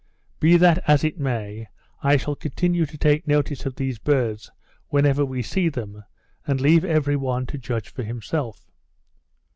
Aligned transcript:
Be 0.39 0.57
this 0.57 0.79
as 0.87 1.03
it 1.03 1.19
may, 1.19 1.67
I 2.01 2.17
shall 2.17 2.35
continue 2.35 2.87
to 2.87 2.97
take 2.97 3.27
notice 3.27 3.67
of 3.67 3.75
these 3.75 3.99
birds 3.99 4.49
whenever 4.87 5.23
we 5.23 5.43
see 5.43 5.69
them, 5.69 6.05
and 6.47 6.59
leave 6.59 6.83
every 6.83 7.15
one 7.15 7.45
to 7.45 7.59
judge 7.59 7.89
for 7.93 8.01
himself. 8.01 8.67